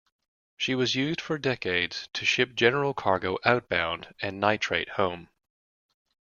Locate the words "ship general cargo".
2.25-3.37